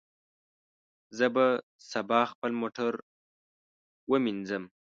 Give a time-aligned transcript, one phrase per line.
[1.17, 1.45] زه به
[1.91, 2.91] سبا خپل موټر
[4.11, 4.63] ومینځم.